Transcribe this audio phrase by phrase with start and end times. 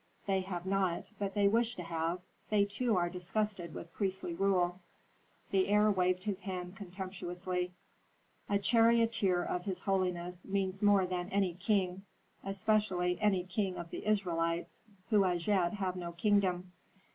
[0.25, 2.21] "They have not, but they wish to have.
[2.49, 4.79] They, too, are disgusted with priestly rule."
[5.51, 7.71] The heir waved his hand contemptuously.
[8.49, 12.01] "A charioteer of his holiness means more than any king,
[12.43, 14.79] especially any king of the Israelites,
[15.11, 16.71] who as yet have no kingdom."